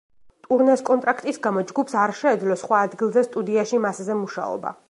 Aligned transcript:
ტურნეს 0.45 0.81
კონტრაქტის 0.87 1.37
გამო 1.43 1.63
ჯგუფს 1.73 1.99
არ 2.05 2.15
შეეძლო 2.21 2.59
სხვა 2.65 2.83
ადგილზე 2.89 3.25
სტუდიაში 3.31 3.85
მასზე 3.89 4.21
მუშაობა. 4.25 4.79